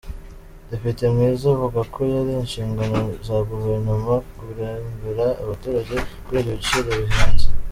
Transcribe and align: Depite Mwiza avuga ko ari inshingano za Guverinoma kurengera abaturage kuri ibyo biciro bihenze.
Depite 0.69 1.03
Mwiza 1.13 1.45
avuga 1.55 1.79
ko 1.93 1.99
ari 2.19 2.33
inshingano 2.43 2.99
za 3.25 3.37
Guverinoma 3.49 4.13
kurengera 4.37 5.25
abaturage 5.43 5.95
kuri 6.23 6.37
ibyo 6.41 6.53
biciro 6.57 6.91
bihenze. 7.03 7.47